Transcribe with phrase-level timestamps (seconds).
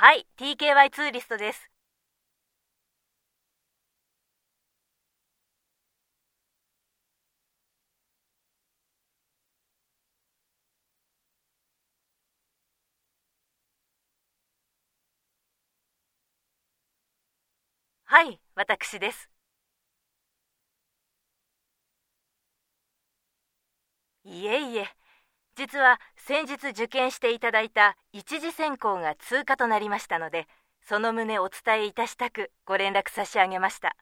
[0.00, 1.70] はい TKY ツーリストです。
[18.04, 19.30] はい私です。
[24.24, 24.88] いえいえ。
[25.60, 30.46] 実は先日受験していただいた一次選考が通過となりましたので
[30.88, 33.94] その旨お伝えいたしたくご連絡差し上げました。